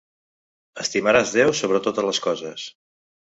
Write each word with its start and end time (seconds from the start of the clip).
Estimaràs 0.83 1.33
Déu 1.35 1.53
sobre 1.59 1.83
totes 1.89 2.09
les 2.09 2.23
coses. 2.29 2.65